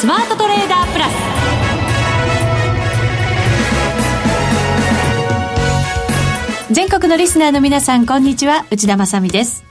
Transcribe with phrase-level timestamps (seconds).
[0.00, 1.12] スマートトレーダープラス。
[6.72, 8.64] 全国のリスナーの皆さんこんにちは。
[8.70, 9.62] 内田まさです。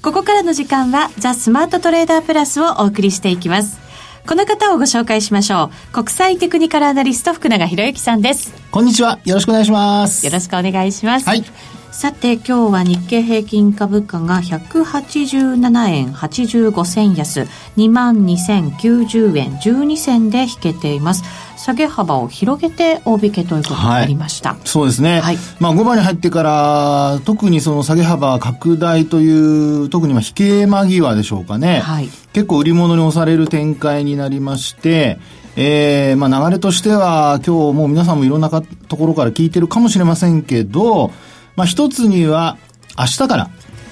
[0.00, 3.80] ここからの時間はザ・スマートトレーダープラスをお送りしていきます。
[4.28, 5.92] この方をご紹介しましょう。
[5.92, 8.54] 国際テクニカルアナリスト福永博之さんです。
[8.70, 9.18] こんにちは。
[9.24, 10.24] よろしくお願いします。
[10.24, 11.26] よろしくお願いします。
[11.26, 11.42] はい
[11.94, 17.42] さて今日は日経平均株価が187円85銭安
[17.76, 21.22] 22,090円12銭で引けています。
[21.56, 35.18] 下げ幅を広げて大引けということになりました、はい、そうですね、はい、まあ5番に入ってから特にその下げ幅拡大という特にまあ引け間際でしょうかね、はい、結構売り物に押される展開になりまして
[35.56, 41.12] えー、まあ流れとしては今日もう皆さんもいろんなところから聞いてるかもしれませんけど、
[41.56, 42.56] まあ、一つには、
[42.98, 43.50] 明日から、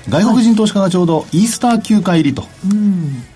[0.08, 2.42] 外国人投資家がちょうどイースター休暇入りと。
[2.42, 2.48] は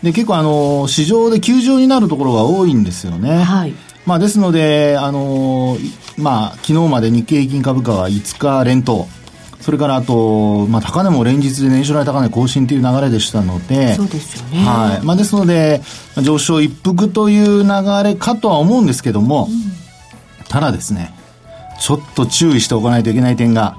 [0.02, 3.42] い、で、結構あの、市場で休場になるところが多いんですよね。
[3.42, 3.74] はい。
[4.04, 5.76] まあ、ですので、あの、
[6.16, 9.06] まあ、昨日まで日経平均株価は5日連投。
[9.60, 14.58] それからあと、まあ、高値も連日で年初来高値更新という流れでしたので、そうですよね。
[14.64, 15.04] はい。
[15.04, 15.82] まあ、ですので、
[16.22, 17.68] 上昇一服という流
[18.04, 21.12] れかとは思うんですけども、うん、ただですね、
[21.80, 23.76] ちょっと注意しておかないといけない点が、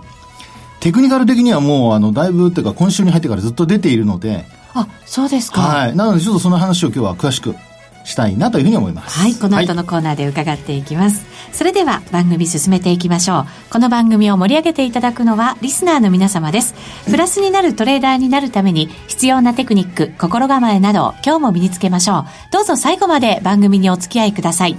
[0.80, 4.46] テクニカル的にはもう、あの、だいぶっていうか、今週に入ってからずっと出ているので。
[4.74, 5.62] あ、そうですか。
[5.62, 5.96] はい。
[5.96, 7.56] なので、ちょっとその話を今日は詳しく
[8.04, 9.18] したいなというふうに思います。
[9.18, 9.36] はい。
[9.36, 11.26] この後のコーナーで伺っていきます。
[11.26, 13.46] はい、それでは、番組進めていきましょう。
[13.72, 16.76] この番組を盛り上げていただくのは、リスナーの皆様です。
[17.06, 22.26] プラスになるトレーダーになるために、必要なテクニック、心構えなど、今日も身につけましょう。
[22.54, 24.78] どうぞ最後まで番組にお付き合いください。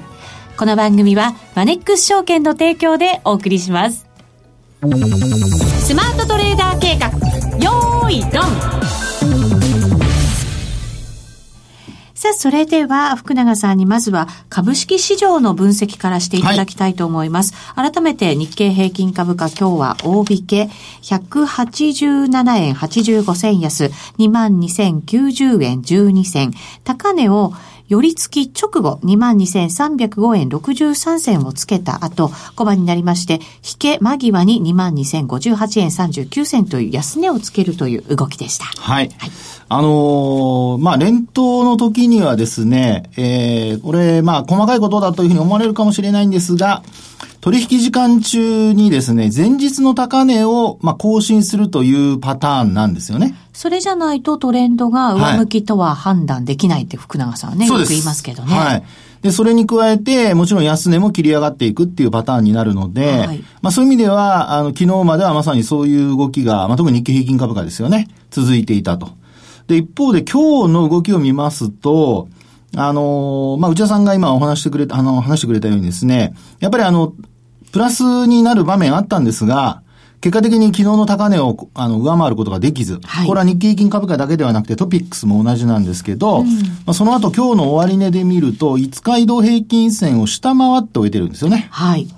[0.56, 4.06] この番組は、マネックス証券の提供でお送りします。
[5.88, 7.08] スマートトレーダー計画
[7.64, 8.88] よーいドン
[12.12, 17.54] さあ、それでは、福永さんにまずは株式市場の分析からしていただきたいと思います。
[17.54, 20.68] はい、改めて日経平均株価今日は大引け
[21.04, 23.84] 187円85銭安
[24.18, 26.52] 22,090円12銭。
[26.84, 27.54] 高値を
[27.88, 38.66] 寄り付き直後22,305円63銭をつけた後、5番になりまして、引け間際に22,058円39銭という安値をつけるという動きでした。
[38.66, 39.08] はい。
[39.18, 39.30] はい、
[39.70, 46.82] あのー、まあ、連投の時にはですね、えー、これ、まあ、細かいことだというふうに思われるかもしれないんですが、
[47.40, 53.34] 取引時間中にですね、前日の高値を、まあ、更新するというパターンなんですよね。
[53.58, 58.54] それじゃないとトレンドが上向きとは判断できないって福永さんね、はい、よく言いますけどね。
[58.54, 58.84] はい。
[59.20, 69.08] で、それに加えて、もちろん安値も切り上がっていくっていうパターンになるので、はい、まあそういう意味では、あの、昨日まではまさにそういう動きが、まあ特に日経平均株価ですよね、続いていたと。
[69.66, 72.28] で、一方で今日の動きを見ますと、
[72.76, 77.12] あの、まあ、内田さんが今お話してくれた、あの、話してくれたようにですね、やっぱりあの、
[77.72, 79.82] プラスになる場面あったんですが、
[80.20, 86.52] 結果的に昨日の高値をあの上回ることができず、はい、これは日経平均株価だけではなくてトピックスも同じなんですけど、うん、ま
[86.88, 91.68] あ、その後今日の終値で見ると、5日移動平均線を下回っておいてるんですよね。
[91.70, 92.08] はい。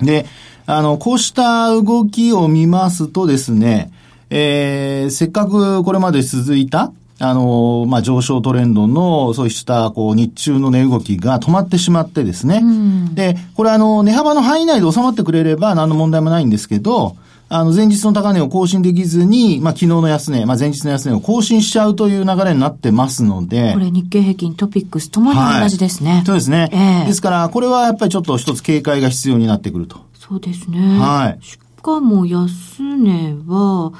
[0.00, 0.26] で、
[0.66, 3.92] あの、こうした動きを見ますとですね、
[4.30, 12.60] えー、せっかくこれまで続いた、あの、まあ、上昇トレンドの、そうした、こう、日中の値動きが止まってしまってですね。
[12.62, 17.16] うん、で、これあの、値幅の範囲内で収まってくれれば何の問題もないんですけど、
[17.48, 23.72] あの、前日の高値を更新できずに、まあ、昨日の安値、まあ、前日の安値を更新しちゃうという流れになってますので。
[23.72, 26.16] これ日経平均トピックスともに同じですね。
[26.16, 26.68] はい、そうですね。
[26.72, 29.98] えー、ですから、これはやっぱりちょっと一つ警戒が必要になってくると。
[30.14, 30.98] そうですね。
[30.98, 31.44] はい。
[31.44, 33.92] しかも安値は、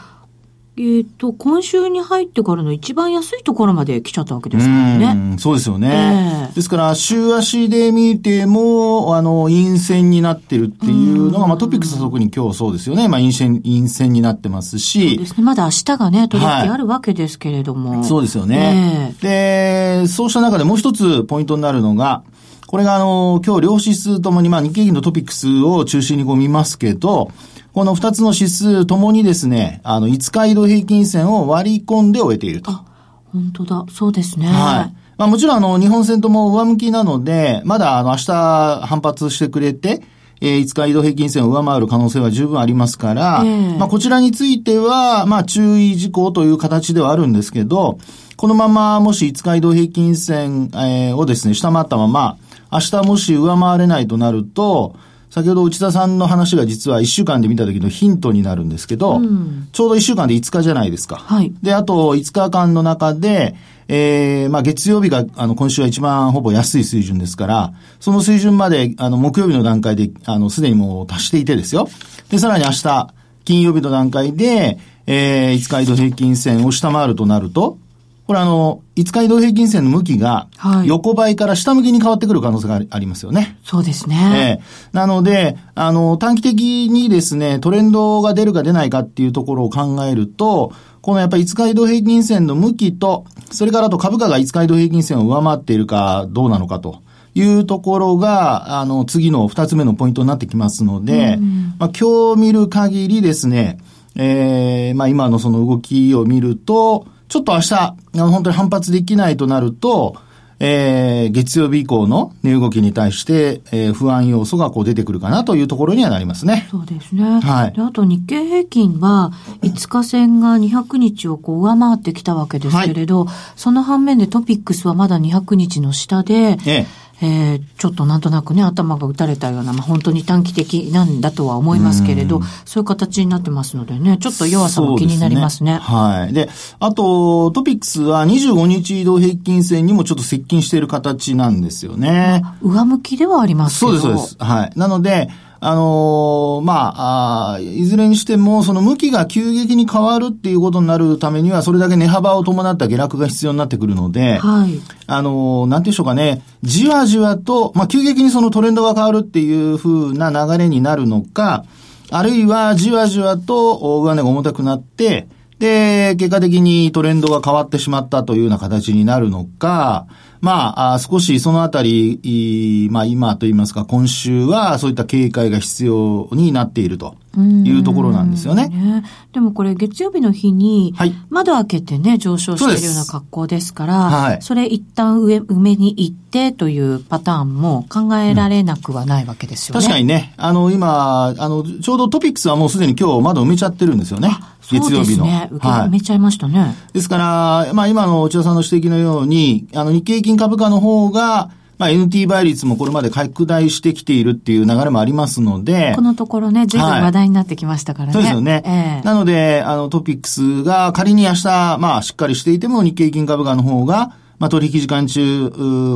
[0.78, 5.38] えっ、ー、と、今週に入ってからの一番安いところまで来ちゃったわけですからね。
[5.38, 6.48] そうですよね。
[6.48, 13.08] えー、ですから、週足で見ても、あの、陰線になってるっていうのが、まあトピックスは特に今日そうですよね。
[13.08, 15.08] まあ陰線、陰線になってますし。
[15.08, 15.44] そうですね。
[15.44, 17.92] まだ明日がね、取引あるわけですけれども。
[17.92, 22.22] はい、そうですよね、えー、で、そうした中でもう一つポイントになるのが、
[22.66, 27.30] これがあの、今日両指数ともに、まあ日経平均のトピックスを中心にこう見ますけど、
[27.76, 32.70] この2つの指数ともにですね、あの、5日移動平均線を割り込んで終えていると。
[32.70, 32.86] あ、
[33.34, 33.84] 本当だ。
[33.92, 34.46] そうですね。
[34.46, 34.94] はい。
[35.18, 40.00] まあもちろんあの、日本線とも上向きなので、まだあの、明日反発してくれて、
[40.40, 47.98] えー、5日移動平均線を上回る可能性は十分ありますから、えー、まあこちらについては、まあ注意事項という形ではあるんですけど、
[48.38, 52.38] このままもし5日移動平均線、えー、をですね、下回ったまま、
[52.72, 54.96] 明日もし上回れないとなると、
[55.30, 61.16] 先ほど内田さんの話が実は1週間で見た時のヒントになるんですけど、うん、ちょうど1週間で5日じゃないですか。
[61.16, 61.52] はい。
[61.62, 63.54] で、あと5日間の中で、
[63.88, 71.88] えー、まあ月曜日が、あの、今週は一番ほぼ安い水準ですから、その水準まで、あの、木曜日の段階で、あの、すでにもう達していてですよ。
[72.30, 73.14] で、さらに明日、
[73.44, 77.78] 金曜日の段階で、えー、5日移動平均線を下回るとなると、
[78.26, 80.48] これあの、5日移動平均線の向きが、
[80.84, 83.56] 横ばいから下向きに変わってくる可能性がありますよね。
[83.62, 84.60] そうですね。
[84.60, 97.02] えー、なので、あの、短期的にですね、トレンドが出るか出ないかっていうところを考えると、このやっぱり5日移動平均線の向きと、それからあと株価が5日移動平均線を上回っているかどうなのかと。
[97.36, 103.78] いうところが、あの、次の二つ目のポイントになってきますので、うん、まあ、今日見る限りですね、
[104.14, 110.16] ええー、まあ、今のその動きを見ると、ちょっと明日、あの、本当に反発できないとなると、
[110.58, 116.66] えー、月曜日以降の値動きに対して、えー、不安要素がこう出てくるかなというところにはなりますね。
[116.70, 117.40] そうですね。
[117.40, 117.72] はい。
[117.72, 119.32] で、あと日経平均は、
[119.62, 126.86] 5日線が200日をこう上回ってきたわけですけれど、はい、その反面でトピックスはまだ200日の下で、ええ
[127.22, 135.80] えー、ちょっとなんとなくね、頭が打たれたような、まあ、本当に短期的なんだとは思いますけれど、うそういう形になってますのでね、ちょっと弱さも気になりますね。
[135.82, 136.34] すねはい。
[136.34, 142.44] で、あと、トピックスは25日移動平均線にもちょっと接近している形なんですよね。
[142.60, 144.44] 上向きではありますけどそうです、そうです。
[144.44, 144.72] はい。
[144.76, 145.30] なので、
[145.68, 154.80] あのー、まああ、いずれにしても、その向きが急激に変わるっていうことになるためには、それだけ値幅を伴った下落が必要になってくるので、はい。
[155.08, 161.64] あのー、なんていうんでしょうかね、じわじわと、まあ、急激にそのトレンドが変わるっていう風な流れになるのか、
[162.12, 165.26] あるいはじわじわと上値が重たくなって、
[165.58, 170.06] で、結果的にトレンドが変わってしまったというような形になるのか、
[170.46, 177.16] まあ、少しそのあたり、まあ今といいますか、今週はそういった警戒が必要になっていると。
[177.40, 178.68] いうところなんですよね。
[178.68, 180.94] ねでもこれ月曜日の日に、
[181.30, 189.78] 窓開けてね、上昇しているような格好ですから、はい、それ一旦上、上に行ってというパターンも考えられなくはないわけですよね。
[189.78, 194.30] うん、確かにね、あの今、あの、ちょうどトピックスはもうすでに今日窓埋めちゃってるんですよね。
[194.62, 195.24] 月曜日の。
[195.24, 195.48] ね。
[195.52, 196.58] 受け埋めちゃいましたね。
[196.58, 205.92] はい、ですから、まあ今の内田さんの指摘のように、あの日経金株価の方が、まあ、NT 倍率もこれまで拡大してきているっていう流れもありますので。
[205.94, 208.12] このところね、随分話題になってきましたからね。
[208.12, 208.62] そうですよね。
[208.64, 215.50] えー、なので、あの、トピックスが仮に明日、まあ、しっかりしていても日経金株価の方が、まあ、取引時間中、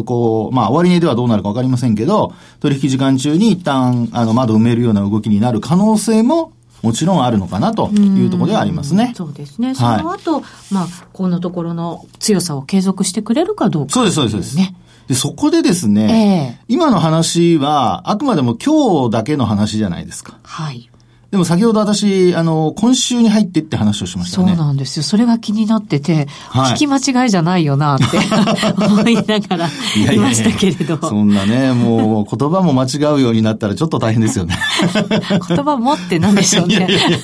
[0.04, 9.12] こう、まあ、終値ではどうなるかわかりませんけど、取引時間中に一旦、あの、窓埋めるような動きになる可能性ももちろんあるのかなというところではありますね。
[9.14, 9.74] そうですね。
[9.74, 14.56] その後、はい、まあ、このところの強さを継続してくれるかどうか、そうです、そうです、そうです。
[14.56, 14.74] ね。
[15.10, 20.38] で、そこでですね、えー、今の話は、あくまでも今日だけの話じゃないですか。
[20.44, 20.88] はい。
[21.32, 24.54] でも先ほど私、あの、今週に入ってって話をしましたね。
[24.54, 25.02] そうなんですよ。
[25.02, 28.04] それが気になってて、はい、聞き間違いじゃないよなって
[28.86, 29.68] 思いながら
[30.12, 31.08] いましたけれどいやいや。
[31.08, 34.56] そんなね、もう言葉も間違うようになったらちょっと大変ですよね。
[35.48, 36.76] 言葉もって何でしょうね。
[36.76, 37.18] いやいやいや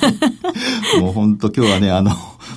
[0.99, 2.11] もう本当今日はね、あの、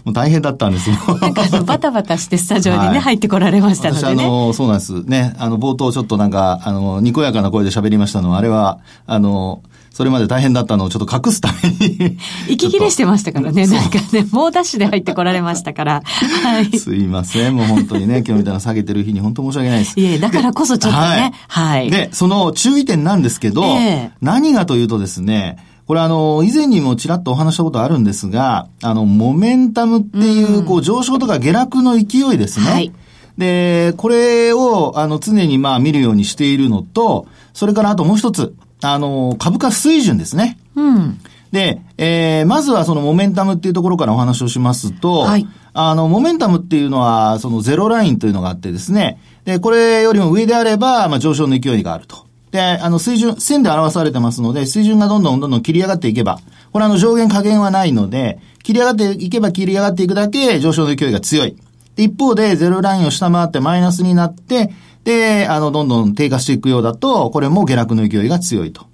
[0.05, 0.97] もう大変だったんですよ。
[1.21, 5.03] なんかあの、バタバタしてスタジオにね、はい、入ってこられましたので、ね、私あの、そうなんです。
[5.05, 12.17] ね、あの、冒頭ちょっとなんか、あの、にこやかな声で喋りましたのは、あれは、あの、それまで大変だったのをちょっと隠すために
[12.49, 13.67] 息切れしてましたからね。
[13.67, 16.03] なんかね、猛ダッシュで入ってこられましたから。
[16.05, 16.79] はい。
[16.79, 17.57] すいません。
[17.57, 20.01] もう本当にね、今日みたいな下げてる日に本当申し訳ないです。
[20.01, 21.33] いえ、だからこそちょっとね。
[21.49, 21.81] はい。
[21.81, 25.59] はい、で、その注意点なんですけど、えー、何がというとですね、
[25.91, 32.71] これあの、以前にもちらっとお話したことあるんですが、あの、モメンタムっていう、こう、上昇とか下落の勢いですね。
[32.71, 32.93] はい。
[33.37, 40.61] で、これを、あの、常にまあ見るようにしているのと、それからあともう一つ、あの、株価水準ですね。
[40.77, 41.19] うん。
[41.51, 45.49] で、えー、まずはそのモメンタムっていうところからお話をしますと、はい。
[45.73, 52.30] あの、モメンタムっていうのは、そのゼロラインというのがあってですね、で、これよりも上であれば、まあ上昇の勢いがあると。
[52.51, 56.41] で、あの、水準、線で表されてますので、水準がどんどんどんどん切り上がっていけば、
[56.73, 61.57] これあの上限下限はないので、切り上がっていけば切り上がっていくだけ上昇の勢いが強い。
[61.97, 64.73] で一方で、ゼロラインを下回ってマイナスになって、
[65.05, 68.87] で、あの、どんどん低下していくようだと、これも下落の勢いが強いと。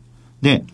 [0.43, 0.65] で、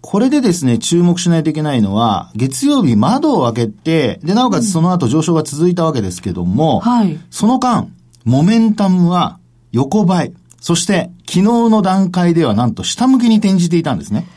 [0.00, 7.88] これでですね、注目しないといけないのは、月曜日窓を開けて、で、なおかつその後上昇が続いたわけですけども、はい、その間、
[8.24, 9.38] モメンタムは
[9.70, 10.32] 横ばい。
[10.62, 14.28] そして、昨日の段階ではなんと下向きに転じていたんですね。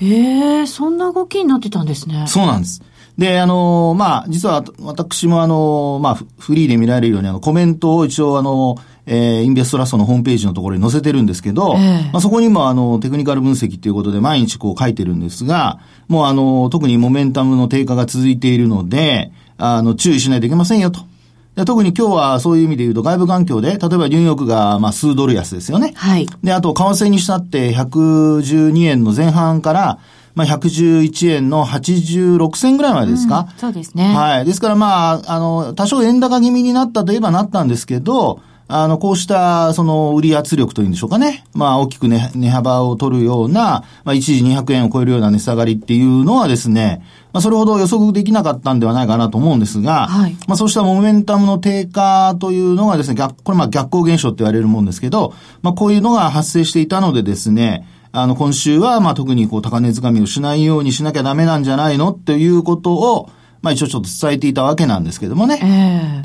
[0.00, 2.24] へえ、そんな動きになってたんですね。
[2.26, 2.82] そうなんです。
[3.16, 8.74] で、あの、まあ、実は私もあの、まあ、フリーで見られるようにあの、コメントを一応あの、
[9.06, 21.13] えー、インベストラストのホームページのところに載せてるんですけど、えー、まあ、そこにもあの、テクニカル分析ということで毎日こう書いてるんですが、もうあの、特にモメンタムの低下が続いているので、あの、注意しないといけませんよと。
[21.56, 25.92] で特に今日はそういう意味で言うと外部環境で、例えばニューヨークがまあ数ドル安ですよね。
[25.94, 26.26] はい。
[26.42, 29.98] で、あと為替にしたって112円の前半から、
[30.34, 34.12] まあ、111円の86銭ぐらいまでですか、うん、そうですね。
[34.14, 34.44] はい。
[34.44, 41.44] ですからまあ、あの、多少円高気味になったといえばなったんですけど、あの、こうした、その、売り圧力というんでしょうかね。
[41.54, 47.02] まあ、大きく値、値幅を取るような、まあ、一時200円を超えるような値下がりっていうのはですね、
[47.34, 63.28] まあ、それほど予測できなかったんではないかなと思うんですが、はい、まあ、そうしたモメンタムの低下というのがですね、逆、これまあ逆行現象って言われるもんですけど、まあ、こういうのが発生していたのでですね、あの、今週は、まあ、特にこう、高値掴みをしないようにしなきゃダメなんじゃないのっていうことを、
[63.64, 65.58] まあ一応ちょっと伝えていたわけなんですけどもね。
[65.62, 66.22] えー、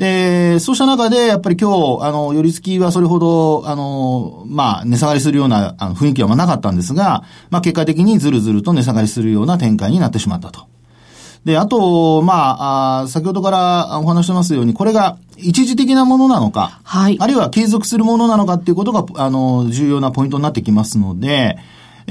[0.52, 10.66] で、そうした中で、やっぱり今日、あの、寄り付きはそれほど、あの、まあ、値下がりするようなあの雰囲気はまあなかったんですが、まあ結果的にずるずると値下がりするような展開になってしまったと。
[11.46, 17.16] で、あと、まあ、あ先ほどからお話してますように、これが一時的なものなのか、はい。
[17.18, 21.56] あるいは継続するものなのかっていうことが、あの、重要なポイントになってきますので、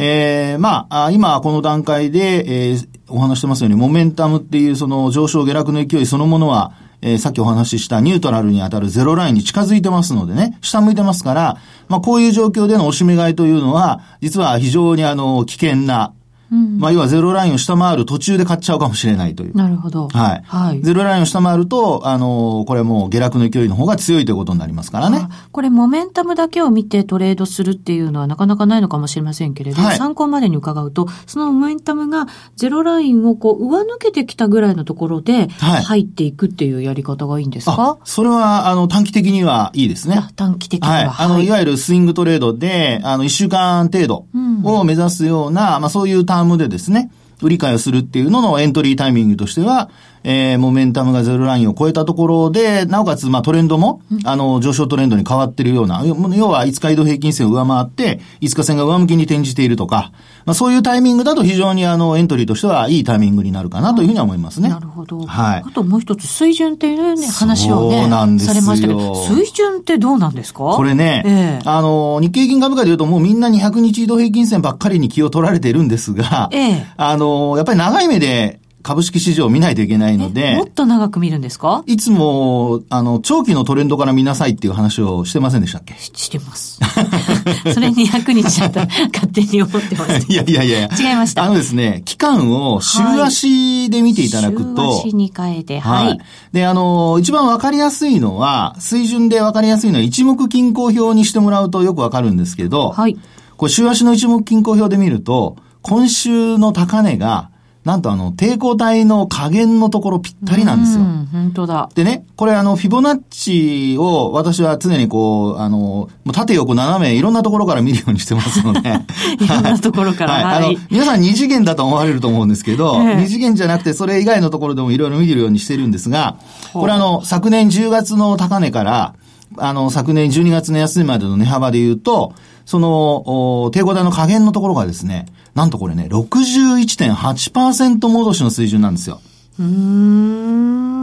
[0.02, 11.58] えー、まあ、今この段階で、えー、お話してますように、モメンタムっていうその上昇下落の勢いそのものは、えー、さっきお話ししたニュートラルに当たるゼロラインに近づいてますのでね、下向いてますから、
[11.90, 16.14] まあこういう状況での押し目買いというのは、実は非常にあの、危険な、
[16.52, 19.58] うん、まあ、要はゼロラインを下回る途中で買っちゃうかもしれないという。
[19.58, 20.08] なるほど。
[20.10, 20.42] はい。
[20.46, 20.82] はい。
[20.82, 25.28] ゼロラインを下回ると、あの、これはもう下落の勢いの方が強いということになりますからね。
[25.52, 40.28] これ、モメンタムだけを見てトレードするっていうのはなかなかないのかもしれませんけれど、はい、参考までに伺うと、そのモメンタムがゼロラインをこう、上抜けてきたぐらいのところで、入っていくっていうやり方がいいんですか、はい、それは、あの、短期的にはいいですね。
[40.36, 40.96] 短期的には。
[40.96, 41.12] はい。
[41.26, 44.26] あの、いわゆるスイングトレードで、あの、一週間程度
[44.64, 49.90] を目指すような、うん、まあ、そういうタームでですね、売り買いをするっていうののエントリータイミングとしては、
[50.24, 56.14] えー、モメンタムがゼロラインを超えたところで、なおかつ、まあ、トレンドも、あの、上昇トレンドに変わってるような、要
[56.50, 60.12] は、5日移動平均線を上回って、5日線が上向きに転じているとか、
[60.46, 64.70] まあ、そういうタイミングだと非常に、あの、エントリーとしてはいいタイミングになるかなというふうには思いますね。
[64.70, 65.26] なるほど。
[65.26, 65.64] はい。
[65.66, 70.60] あともう一つ、水準っていうね、話をね、そうなんですよされましたけど、水準ってどうなんですか？
[70.76, 80.56] これね、えー、あの、日経平均株価で言うともうみんな200日移動平均線ばっかりに気を取られているんですが、えー、あの、やっぱり長い目で、株式市場を見ないといけないので。
[80.56, 81.84] もっと長く見るんですか？
[81.86, 85.96] いつも、あの、長期のトレンドから見なさいっていう話をしてませんでしたっけ？
[85.98, 86.80] してます。
[87.74, 90.26] それ200日だったら勝手に思ってます。
[90.32, 91.44] いやいやいや違いました。
[91.44, 94.82] あのですね、期間を週足で見ていただくと。
[94.82, 96.20] はい、週足に変えて、はい、はい。
[96.54, 103.18] で、あの、一番わかりやすいのは、水準でわかりやすいのは一目均衡表にしてもらうとよくわかるんですけど、はい。
[103.58, 107.49] これ週足の一目均衡表で見ると、今週の高値が
[107.86, 111.04] なんとあの、抵抗体の加減のところぴったりなんですよ。
[111.32, 111.90] 本当だ。
[111.96, 118.80] でね、これあの、フィボナッチを私は常にこう、あの、もう縦横斜めいろんなところから見るようにしてますので。
[119.40, 120.34] いろんなところから。
[120.34, 120.44] はい。
[120.44, 126.36] あの、皆さん二次元だと思われると思うんですけど、二、次元じゃなくてそれ以外のところでもいろいろ見るようにしてるんですが、
[126.74, 129.14] これあの、昨年10月の高値から、
[129.58, 132.34] あの、昨年12月の安値までの値幅で言うと、
[132.66, 135.26] その、抵抗体の加減のところがですね、
[135.56, 139.22] なんとこれね、61.8%戻しの水準なんですよ。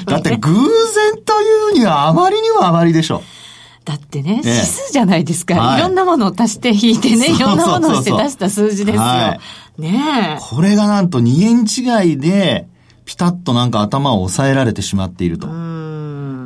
[0.05, 3.23] だって偶然というにはあまりにもあまりでしょ。
[3.85, 5.55] だってね、指数じゃないですか。
[5.55, 9.01] はい、いろんなものを足して引いてね、いろんなものをして出した数字ですよ。
[9.01, 9.39] は
[9.77, 12.67] い、ねこれがなんと2円違いで、
[13.13, 15.47] ピタッとなんか頭を抑えられてしまっていると。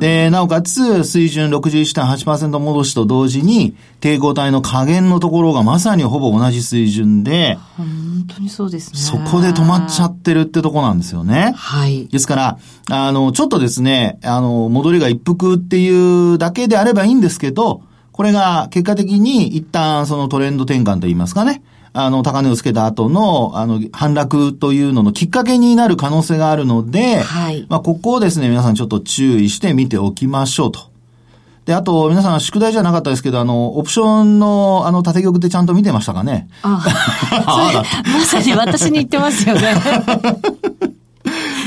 [0.00, 7.86] で、なおかつ、水準61.8%戻しと同時に、抵抗体の加減のところがまさにほぼ同じ水準で、本
[8.28, 8.98] 当にそうですね。
[8.98, 11.54] そこで止まっちゃってるってとこなんですよね。
[11.56, 12.06] はい。
[12.08, 12.58] ですから、
[12.90, 17.80] あの、ちょっとですね、あの、戻りが一服っていうだけであればいいんですけど、
[18.12, 27.66] これが結果的に一旦そのトレンド転換といいますかね、あの、高値をつけた後の、あの、反落というののきっかけになる可能性があるので、はい。
[27.68, 30.88] まあ、ここをですね、皆さんちょっと注意して見ておきましょうと
[31.68, 36.48] で、あと、皆さん、宿題じゃなかったですけど、あの、オプションの、あの、縦玉ってちゃんと見てましたかね？
[36.62, 36.82] あ
[37.46, 37.82] あ。
[38.10, 39.74] まさに私に言ってますよね。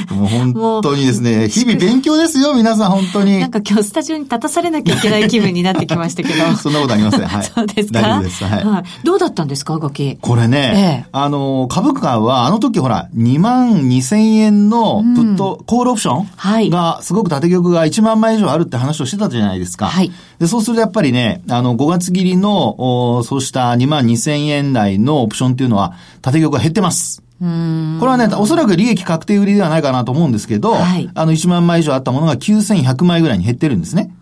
[0.09, 3.39] もう本当にですね、日々勉強ですよ、皆さん本当に。
[3.39, 6.43] なんか今日スタジオに立たされなきゃいけない気分になってきましたけど。
[6.57, 7.21] そんなことありません。
[7.25, 7.43] はい。
[7.53, 8.01] そうですか？
[8.01, 8.43] 大丈夫です。
[8.43, 8.65] はい。
[8.65, 10.17] はい、どうだったんですか、動き？
[10.21, 16.69] これね、ええ、あの、株価は、あの時ほら、2万2千円のプット、うん、コールオプションはい。
[16.69, 19.87] が、すごく縦玉が1万枚以上あるって話をしてたじゃないですか。
[19.87, 20.11] はい。
[20.39, 22.75] で、そうするとやっぱりね、あの、5月切りの、
[23.17, 27.21] おそうした2万2千円台のオプションっていうのは、縦玉が減ってます。
[27.41, 34.13] これはね、おそらく利益確定売りではないかなと思うんですけど、はい、あの、1万枚以上あったものが9100枚ぐらいに減ってるんですね。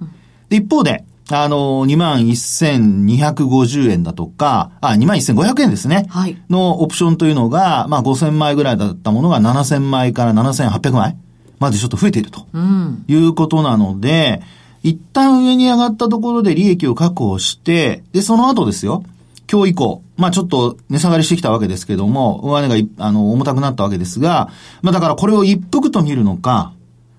[0.48, 6.08] で、一方で、あの、21,250円だとか、あ、21,500円ですね。
[6.10, 6.42] はい。
[6.50, 11.18] のオプションというのが、まあ5,000枚ぐらいだったものが7,000枚から7,800枚
[11.60, 12.48] までちょっと増えていると。
[12.54, 13.04] うん。
[13.08, 14.42] いうことなので、
[14.82, 19.04] 一旦上に上がったところで利益を確保して、で、その後ですよ。
[19.52, 24.52] 今日以降、まあちょっと値下がりしてきたわけですけども、上値があの重たくなったわけですが、
[24.84, 26.74] まあだからこれを一服と見るのか、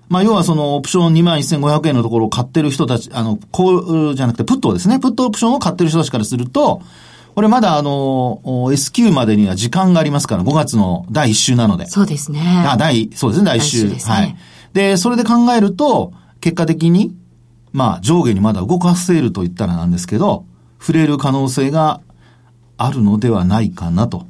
[0.07, 3.77] まあ要はそのオプション21,500円のところを買ってる人たち、あの、こ
[4.11, 6.81] うじゃなくてプットをですね、プットオプションを買ってる人たちからすると、
[7.35, 11.87] これまだあの、S q までには時間がありますから、5月の第1週なので。
[11.87, 12.41] そうですね。
[12.67, 13.77] あ、第、そうですね、第1週。
[13.79, 14.35] 週ね、はい。
[14.73, 17.13] で、それで考えると、結果的に、
[17.73, 20.45] まあ上下にまだ動かせると言ったらなんですけど、
[20.79, 22.01] 触れる可能性が
[22.85, 24.25] あるのではないかなと。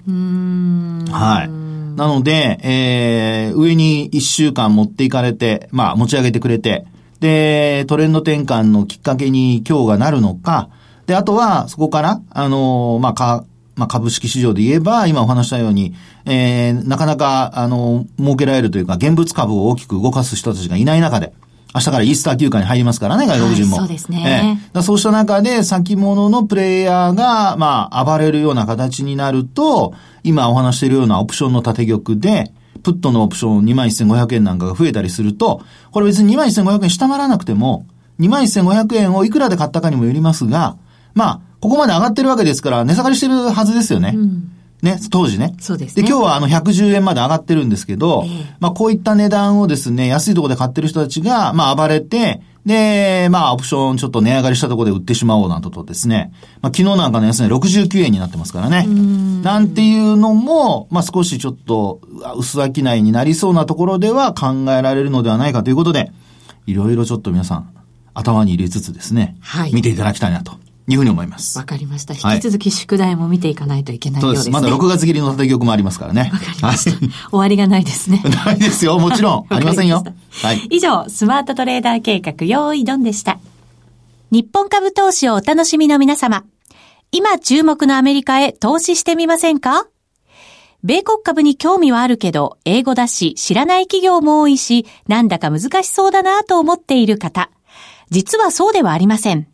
[1.09, 1.49] はい。
[1.97, 6.85] なので、えー、上に一週間持っていかれて、まあ持ち上げてくれて、
[7.19, 10.69] で、トレンド転換のきっかけに今日がなるのか、
[11.05, 15.93] で、あとはそこから、あのー、まあ、か、まあ、株式市場で言えば、今お話したように、
[16.25, 21.33] えー、なかなか、あの、儲けられるというか、現物株を大きく動かす人たちがいない中で、
[21.73, 23.77] 明日からイースター休暇に入りますからね、外国人も。
[23.77, 24.59] はい、そうですね。
[24.73, 35.61] ええ、そうした中で、先物のプレイヤーが、まあ、暴れるような形になると、今お話しているようなオプションの縦玉で、プットのオプション21,500円なんかが増えたりすると、
[35.91, 37.85] これ別に21,500円下回らなくても、
[38.19, 40.75] 21,500円をいくらで買ったかにもよりますが、
[41.13, 44.13] まあ、ここまで上がってるわけですから、値下がりしてるはずですよね。
[44.15, 44.51] うん
[44.81, 45.55] ね、当時ね。
[45.59, 46.03] そうですね。
[46.03, 58.83] で、今日はあの110円まで上がってるんですけど、えー、まあこういった値段をですね、安いところで買ってる人たちが、まあ暴れて、で、まあオプションちょっと値上がりしたところで売ってしまおうなんととですね、まあ昨日なんかの安値69円になってますからね。
[58.85, 62.01] んなんていうのも、まあ少しちょっと
[62.35, 62.71] 薄商い
[63.03, 66.11] になりそうなところでは考えられるのではないかということで、
[66.65, 67.73] いろいろちょっと皆さん
[68.13, 70.53] 頭に入れつつですね、はい、見ていただきたいなと
[70.91, 71.57] いうふうに思います。
[71.57, 72.13] わかりました。
[72.13, 74.51] 引き続き宿題も見ていかないといけないようですね。
[74.51, 76.29] まだ6月切りの縦玉もありますからね。
[76.33, 76.97] わかりました。
[76.99, 78.21] 終わりがないですね。
[78.45, 78.99] ないですよ。
[78.99, 79.45] もちろん。
[79.53, 80.03] ありませんよ。
[80.43, 80.61] はい。
[80.69, 83.39] 以上、スマートトレーダー計画、用意ドンでした。
[84.31, 86.43] 日本株投資をお楽しみの皆様。
[87.11, 89.87] 今注目のアメリカへ投資してみませんか？
[90.83, 97.51] 米国株に興味はあるけど、英語だし、知らない企業も多いし、なんだか難しそうだなと思っている方。
[98.09, 99.47] 実はそうではありません。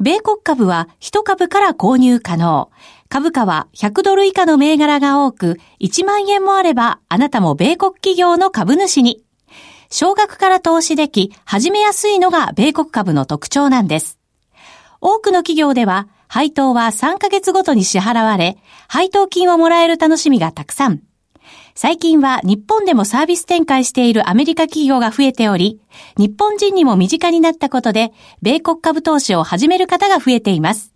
[0.00, 2.70] 米国株は1株から購入可能。
[3.08, 9.24] 株価は100ドル以下の銘柄が多く、1万円もあれば、あなたも米国企業の株主に。
[9.90, 14.18] 少額から投資でき、始めやすいのが米国株の特徴なんです。
[15.00, 21.02] 多くの企業では、配当は3ヶ月ごとに支払われ、配当金をもらえる楽しみがたくさん。
[21.76, 25.80] 最近は日本でもサービス展開しているアメリカ企業が増えており、
[26.16, 30.94] 日本人にも身近になったことで、米国株投資を始める方が増えています。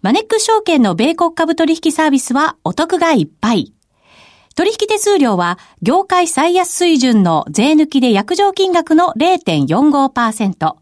[0.00, 3.72] マネック証券の米国株取引サービスはお得がいっぱい。
[4.54, 10.74] 取引手数料は業界最安水準の税抜きで約定金額の0.45%、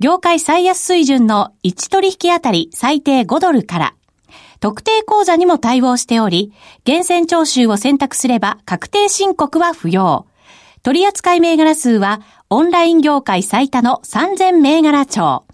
[0.00, 3.94] 業界最安水準の1取引あたり最低5ドルから、
[4.60, 6.52] 特定口座にも対応しており、
[6.84, 10.26] 厳選徴収を選択すれば確定申告は不要。
[10.82, 15.44] 取扱銘柄数はオンライン業界最多の3000銘柄帳。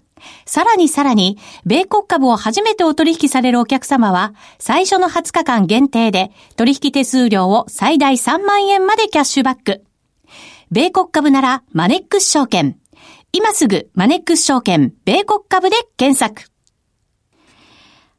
[0.45, 9.83] さらにさらに、米国株を初めてお取引されるお客様は、最初の20日間限定で、取引手数料を最大3万円までキャッシュバック。
[10.71, 12.77] 米国株なら、マネックス証券。
[13.31, 16.49] 今すぐ、マネックス証券、米国株で検索。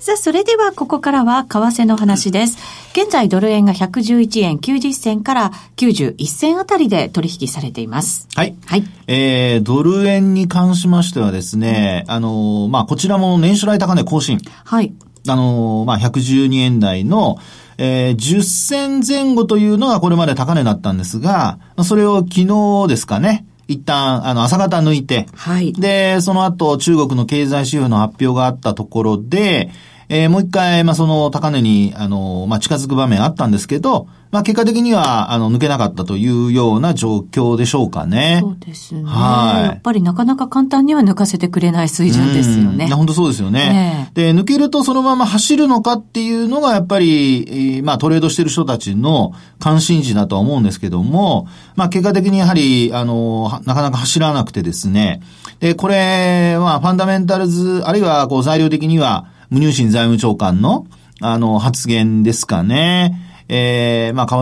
[0.00, 2.56] さあ、それではここからは為替の話です。
[2.92, 8.26] 現在ドル円が111円90銭から91銭あたりで取引されています。
[8.34, 8.56] はい。
[8.64, 8.84] はい。
[9.08, 14.40] えー、ドル円に関しましてはですね、あのまあ、こちらも年初来高値更新。
[14.64, 14.94] はい。
[15.28, 17.36] あのまあ、112円台の、
[17.76, 25.72] えー、10銭前後というのがこれまで高値だったんですが、それを昨日ですかね、一旦、あの、朝方抜いて、はい。
[25.72, 29.70] で、その後、中国の経済指標の発表があったところで、
[30.12, 38.38] えー、もう一回、まあ、その高値に、あの、まあ、近づく場面あったんですけど、まあ、結果的には、あの、抜けなかったというような状況でしょうかね。
[38.40, 39.04] そうですね。
[39.04, 39.64] はい。
[39.66, 42.88] やっぱりなかなか簡単には抜かせてくれない水準ですよね。
[42.88, 51.46] 本当そうですよね、で、抜けるとそのまま走るのかっていうのが、やっぱり、まあ、トレードしてる人たちの関心事だとは思うんですけども、
[51.76, 55.22] まあ、結果的にやはり、あの、なかなか走らなくてですね。
[55.60, 60.86] で、これは、ファンダメンタルズ、あるいは、こう、材料的には、無入心財務長官の、
[61.20, 63.20] あの、発言ですかね。
[63.48, 64.34] えー、まあ、為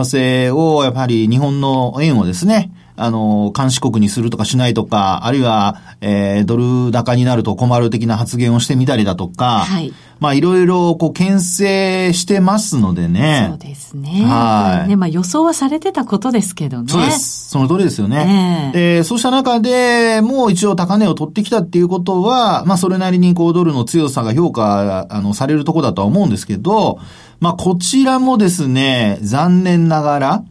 [0.49, 9.93] 替を、やっぱり日本の円をですね、あの、監視国にするとかしないとか、あるいは、えー、ドル高になると困る的な発言をしてみたりだとか、はい。
[10.19, 13.47] まあ、いろいろ、こう、牽制してますのでね。
[13.51, 14.25] そうですね。
[14.25, 14.89] はい。
[14.89, 16.91] ね、まあ、予想はされてたことですけどね。
[16.91, 17.49] そうです。
[17.49, 18.71] その通りですよね。
[18.73, 26.99] で、そうした中で、もう一応高値を取ってきたっていうことは、まあ、それなりに、こう、ドルの強さが評価、あの、されるとこだとは思うんですけど、
[27.39, 30.43] まあ、こちらもですね、残念ながら、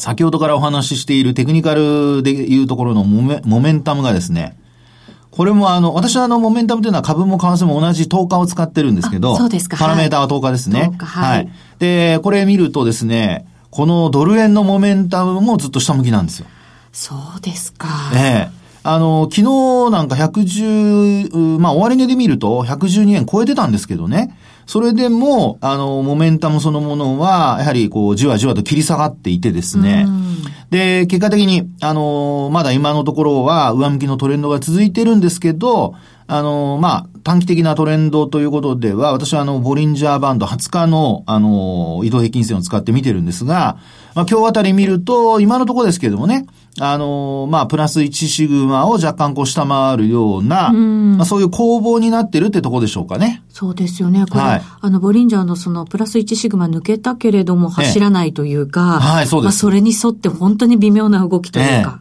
[0.00, 4.56] 先ほどからお話ししているテクニカルでいうところのモメモメンタムがですね、
[5.30, 9.76] これもあの、私はあの、モメンタムというのは株も為替も同じ10日を使ってるんですけど、そうですか。
[9.76, 10.92] パラメーターは10日ですね。
[10.98, 11.48] はい、はい。
[11.78, 16.46] で、これ見るとですね、このドル円のモメンタムもずっと下向きなんですよ。
[16.92, 17.88] そうですか。
[18.14, 24.34] ええあの、昨日なんか110、まあ終値で見ると112円超えてたんですけどね。
[24.70, 30.06] それでも、あの、モメンタムそのものは、やはりこう、じわじわと切り下がっていてですね。
[30.70, 35.96] で、結果的に、あの、まだ今のところは上向きのトレンドが続いてるんですけど、
[36.28, 43.76] あの、まあ、短期的なトレンドということでは、私はあの、ボリンジャーバンド20日の、あの、移動平均線を使って見てるんですが、
[44.14, 46.46] まあ、今日あたり見ると、今のところですけどもね、
[46.78, 53.42] あの、まあ、プラス1シグマを若干こう下回るような、まあ、そういう攻防になってるってとこでしょうかね。
[53.48, 54.24] そうですよね。
[54.30, 59.46] これ、はい、あの、ボリンジャーのそのプラス1シグマ抜けたけれども走らないというか、はい、そうです。
[59.46, 62.00] まあ、それに沿って本当に微妙な動きというか。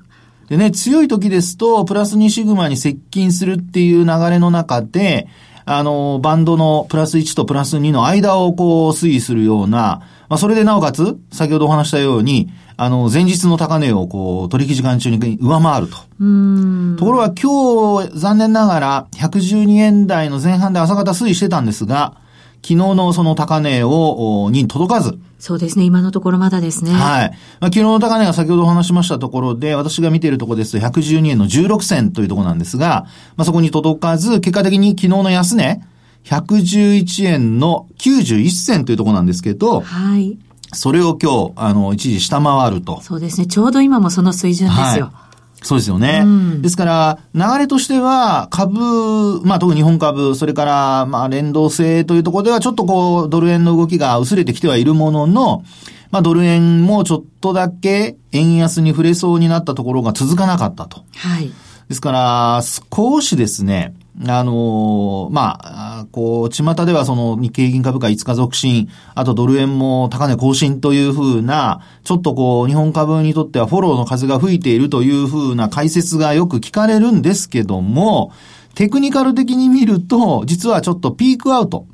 [0.50, 5.28] でね、強い時ですと、プラス2シグマに接近するっていう流れの中で、
[5.66, 12.50] あの、バンドのプラス1とプラス2の間をこう推移するような、まあ、それでなおかつ、先ほどお話したように、
[12.82, 15.98] あの、前日の高値をこう、取引時間中に上回ると。
[15.98, 22.16] ところが今日、残念ながら、112円台の前半で朝方推移してたんですが、
[22.62, 25.20] 昨日のその高値を、に届かず。
[25.40, 25.84] そうですね。
[25.84, 26.92] 今のところまだですね。
[26.92, 27.32] はい。
[27.60, 35.82] まあ、昨日の高値が先ほどお話しましたところで、私が見ているところですと112円の16銭というところなんですが、まあ、そこに届かず、結果的に昨日の安値、
[36.24, 40.38] 111円の91銭というところなんですけど、はい。
[40.74, 43.02] それを今日、あの、一時下回ると。
[43.02, 43.48] そうですね。
[43.48, 45.06] ちょうど今もその水準ですよ。
[45.06, 45.30] はい
[45.62, 46.22] そうですよね。
[46.24, 55.64] うん、ですから、流れとしては、株、まあ特に日本株、それから、まあ連動性というところでは、ちょっとこう、ドル円の動きが薄れてきてはいるものの、
[56.12, 61.04] まあドル円もちょっとだけ円安に触れそうになったところが続かなかったと。
[61.16, 61.52] はい。
[61.90, 63.94] ですから、少しですね、
[64.28, 78.34] あのー、まあ、こう、巷ではその日経平均株価5日続伸、あとドル円も高値更新というふうな、ちょっとこう、日本株にとってはフォローの風が吹いているというふうな解説がよく聞かれるんですけども、
[78.76, 81.86] テクニカル的に見ると、実はちょっとピークアウト、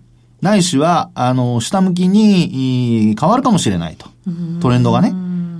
[0.41, 4.07] ないしは、あの、下向きに変わるかもしれないと。
[4.61, 5.13] トレンドがね。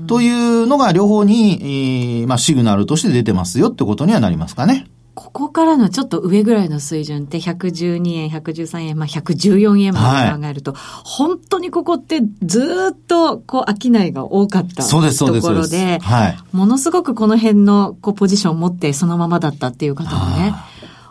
[0.08, 4.88] というのが両方に、まあ、シグナルとして出てますよってことにはなりますかね。
[5.16, 14.98] ここからのちょっと上ぐらいの水準って112円、113円、まあ、114円まで考えると、はい、本当にここってずっとこう商いが多かったと
[15.42, 20.54] ころで、ではい、ものすごくこの辺のこうポジションを持ってそのままだったっていう方もね、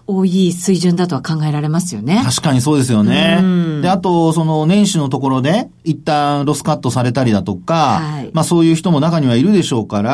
[0.06, 2.22] 多い水準だとは考えられますよね。
[2.24, 3.40] 確かにそうですよね。
[3.80, 10.10] で、あと、その年始のところで、一旦ロスカットされたりだとか、はい、まあそういう人も中にはいるでしょうから、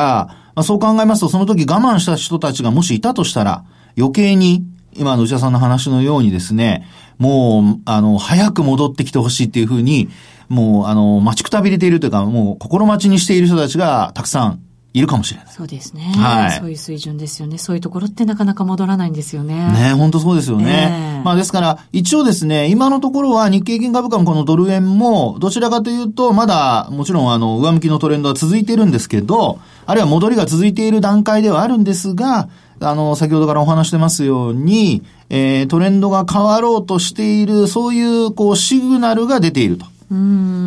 [0.55, 3.65] まあそう考えますと、その時我慢した人たちがもしいたとしたら、
[3.97, 6.85] 余計に、今の内田さんの話のようにですね、
[7.17, 10.09] もう、あの、早く戻ってきてほしいっていうふうに、
[10.49, 14.59] もう、あの、待ちくたびれているというか、もう心待ちにしている人たちがたくさん
[14.93, 15.47] いるかもしれない。
[15.49, 16.11] そうですね。
[16.17, 16.51] はい。
[16.51, 17.57] そういう水準ですよね。
[17.57, 19.71] そういうところってなかなか戻らないんですよね。
[19.71, 21.19] ね本当そうですよね。
[21.19, 32.49] えー、まあですから、一応ですね、今のところは日経金株価もこのドル円も、どちらかというと、まだ、もちろんあの、上向きのトレンドは続いているんですけど、あるいは戻りが続いている段階ではあるんですが、
[32.81, 39.85] あの、先ほどからお話してますように、えー、トレンドが変わろうとしている、そういう、こう、シグナルが出ていると。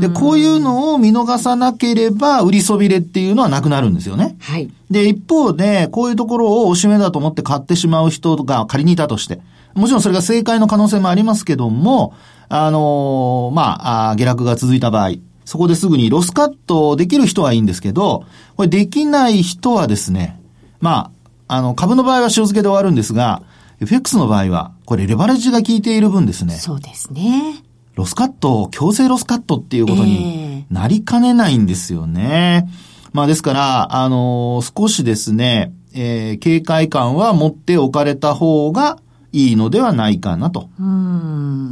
[0.01, 4.37] で、こういうのを見逃さなければ、売りそびれっていうのはなくなるんですよね。
[4.41, 4.71] はい。
[4.91, 9.41] で、一方で、こういうところをおしめだと思って買ってしまう人が仮にいたとして、
[9.75, 12.15] もちろんそれが正解の可能性もありますけども、
[12.49, 18.25] あのー、まああ、下落が続いた場合、そこですぐにロスカットできる人はいいんですけど、
[18.57, 20.41] これできない人はですね、
[20.81, 21.11] ま
[21.49, 23.43] あ、あの、株の場合は塩漬けで終わるんですが、
[23.81, 26.55] FX の場合は、これレバレッジが効いている分ですね。
[26.55, 27.63] そうですね。
[27.95, 32.67] ロスカット、強制ロスカットっていうことになりかねないんですよね。
[32.67, 38.99] えー、まあですから、あのー、少しですね、えー、警戒感は持っておかれた方が
[39.35, 40.69] いいのではないかなと。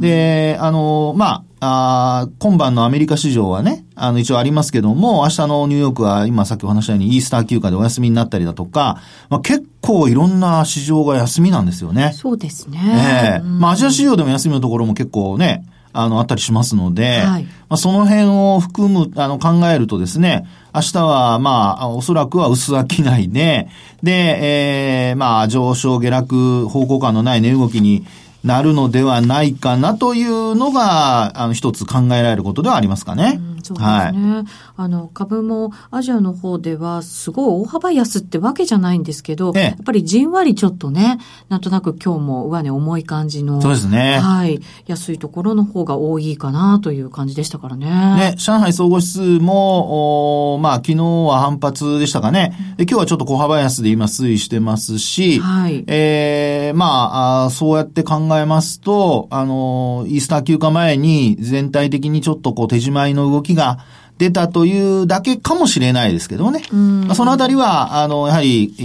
[0.01, 12.11] で、あの、まあ、あ今晩のアメリカ市場はね、あの、一応ありますけども、明日のニューヨークは今さっきお話したようにイースター休暇でお休みになったりだとか、まあ、結構いろんな市場が休みなんですよね。
[12.13, 12.79] そうですね。
[12.83, 22.81] ええー、まあ、アジア市場でも休みのところも結構ね、あの、あったりしますので、はい、まあ、その辺を含む、あの、考えるとですね、明日は、まあ、おそらくは薄商
[23.17, 23.69] いで、
[24.01, 28.05] で、えー、まあ、上昇下落方向感のない値動きに
[28.43, 33.39] なるのではないかなというのが、あの、一つ考えられることではありますかね。
[33.47, 33.87] うんそうですね。
[33.87, 34.09] は
[34.41, 34.45] い、
[34.77, 43.61] あの、株もアジアの方ではすごい大幅安ってわけじゃないんですけど、ええ、やっぱりじんわりちょっとね、なんとなく今日も上値重い感じの。
[43.61, 44.19] そうですね。
[44.19, 44.59] はい。
[44.85, 47.87] 安いところの方が多いかなという感じでしたからね。
[47.87, 52.75] ね、上海総合指数も、おまあ昨日は反発でしたかね。
[52.77, 55.83] で今日はちょっと小幅安で今推移してますし、はい。
[55.87, 63.79] えー、まああ、そうやって考えますと、あの、イースター休暇前に全体的にちょっとこう手締まいの動きが
[64.17, 66.63] 出たというだけかもしれないですけどね。
[66.71, 68.83] まあ、そのあたりは、あの、やはり、え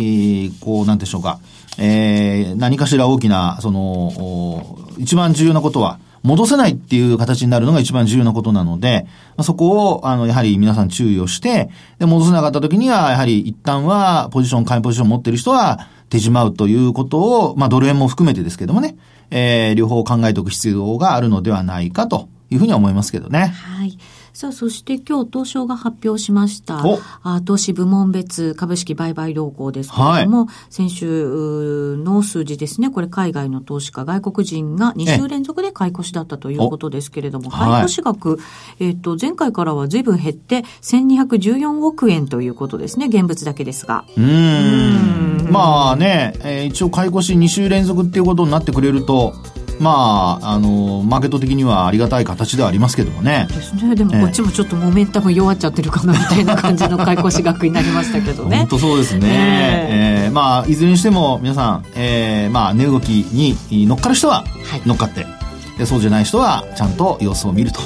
[0.49, 1.39] ー、こう、なんでしょうか。
[1.79, 17.19] えー、何かしら大きな、その、一番重要なことは、戻せないっていう形になるのが一番重要なことなので、まあ、そこを、あの、やはり皆さん注意をして、で、戻せなかった時には、やはり一旦は、ポジション、買いポジションを持ってる人は、手締まうということ
[17.51, 18.97] を、まあ、ドル円も含めてですけどもね、
[19.31, 23.49] えー、両方考えておく必要があるのではないかというふうには思いますけどね。
[23.49, 23.99] はい。
[24.39, 26.81] さあ、そして今日東証が発表しました、
[27.25, 38.39] あ投資部門別株式売買動向ですけれども、はい、先週の数字ですね、これ海外の投資家、外国人が2週連続で買い越しだったということですけれども、買い越し額、はい、
[38.79, 44.05] えっ、ー、と、前回からは随分減って1214億円ということですね、現物だけですが。
[44.17, 45.49] うん。
[45.51, 49.33] まあね、えー、一応買い越し2週連続っていうことになってくれると、
[49.81, 53.47] まあ、あの、マーケット的にはありがたい形ではありますけどもね。
[53.49, 53.95] ですね。
[53.95, 58.59] でもこっちもちょっとモメンタム弱っちゃってるかなみたいな感じの買い越し額になりましたけどね。
[58.59, 59.29] 本当そうですね。
[59.29, 64.45] えー、えー、まあ、いずれにしても皆さん、えー、まあ、値動きに乗っかる人は
[64.85, 65.31] 乗っかって、は
[65.77, 67.81] い、でそうじゃない人はちゃんと様子を見ると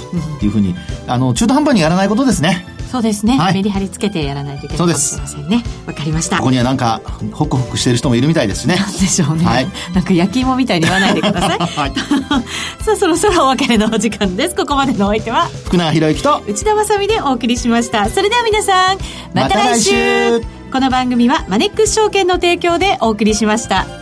[0.44, 0.74] いうふうに、
[1.06, 2.66] あの、中途半端にやらないことですね。
[2.92, 5.64] そうですね、はい、メリハリつけてやらないといけないかもしれませんね。
[5.86, 6.36] わかりました。
[6.36, 7.00] ここにはなんか
[7.32, 8.76] ホクホクしてる人もいるみたいですね。
[8.76, 11.92] なんでしょうね、はい、なんか焼き芋みたいに言わないでください、 はい、
[12.84, 14.54] さあそろそろお別れのお時間です。
[14.54, 18.10] ここまでのお相手は福永博之と内田まさでお送りしました。
[18.10, 18.98] それでは皆さん
[19.32, 19.92] また来週。
[20.30, 20.46] ま、来週。
[20.70, 24.01] この番組はマネックス証券の提供でお送りしました。